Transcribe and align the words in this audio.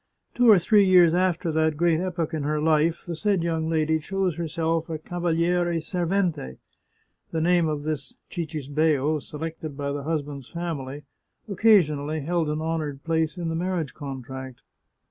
Two 0.33 0.49
or 0.49 0.57
three 0.57 0.83
years 0.83 1.13
after 1.13 1.51
that 1.51 1.77
great 1.77 1.99
epoch 1.99 2.33
in 2.33 2.41
her 2.41 2.59
life 2.59 3.05
the 3.05 3.15
said 3.15 3.43
young 3.43 3.69
lady 3.69 3.99
chose 3.99 4.35
herself 4.37 4.89
a 4.89 4.97
cava 4.97 5.27
liere 5.31 5.79
servente; 5.79 6.57
the 7.29 7.39
name 7.39 7.67
of 7.67 7.83
this 7.83 8.15
cictsbeo, 8.31 9.21
selected 9.21 9.77
by 9.77 9.91
the 9.91 10.01
husband's 10.01 10.49
family, 10.49 11.03
occasionally 11.47 12.21
held 12.21 12.49
an 12.49 12.61
honoured 12.63 13.03
place 13.03 13.37
in 13.37 13.49
the 13.49 13.55
marriage 13.55 13.93
contract. 13.93 14.63